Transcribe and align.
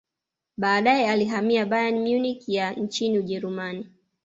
baadae 0.57 1.09
alihamia 1.09 1.65
Bayern 1.65 1.99
Munich 1.99 2.49
ya 2.49 2.71
nchini 2.73 3.19
ujerumani 3.19 3.87